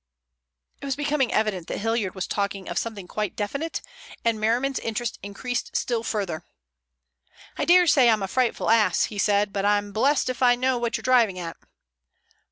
[0.81, 3.83] It was becoming evident that Hilliard was talking of something quite definite,
[4.25, 6.43] and Merriman's interest increased still further.
[7.55, 10.97] "I daresay I'm a frightful ass," he said, "but I'm blessed if I know what
[10.97, 11.55] you're driving at."